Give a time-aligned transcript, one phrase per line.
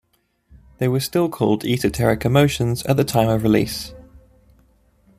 [0.79, 3.93] They were still called Esoteric Emotions at the time of release.